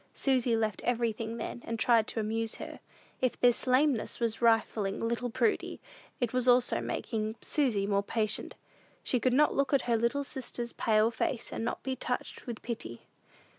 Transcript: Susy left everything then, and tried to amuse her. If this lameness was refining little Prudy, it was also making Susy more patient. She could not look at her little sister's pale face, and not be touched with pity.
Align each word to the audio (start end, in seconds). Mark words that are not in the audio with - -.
Susy 0.15 0.55
left 0.57 0.81
everything 0.83 1.37
then, 1.37 1.61
and 1.63 1.77
tried 1.77 2.07
to 2.07 2.19
amuse 2.19 2.55
her. 2.55 2.79
If 3.21 3.39
this 3.39 3.67
lameness 3.67 4.19
was 4.19 4.41
refining 4.41 5.07
little 5.07 5.29
Prudy, 5.29 5.79
it 6.19 6.33
was 6.33 6.47
also 6.47 6.81
making 6.81 7.35
Susy 7.39 7.85
more 7.85 8.01
patient. 8.01 8.55
She 9.03 9.19
could 9.19 9.31
not 9.31 9.53
look 9.53 9.73
at 9.73 9.83
her 9.83 9.97
little 9.97 10.23
sister's 10.23 10.73
pale 10.73 11.11
face, 11.11 11.53
and 11.53 11.63
not 11.63 11.83
be 11.83 11.95
touched 11.95 12.47
with 12.47 12.63
pity. 12.63 13.01